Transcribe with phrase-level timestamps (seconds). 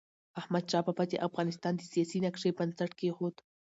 [0.41, 3.35] احمدشاه بابا د افغانستان د سیاسی نقشې بنسټ کيښود.